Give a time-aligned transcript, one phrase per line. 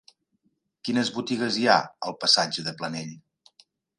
[0.87, 1.77] Quines botigues hi ha
[2.09, 3.15] al passatge de Planell?